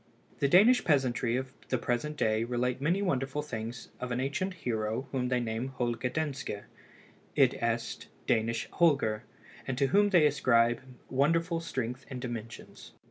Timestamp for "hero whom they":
4.55-5.39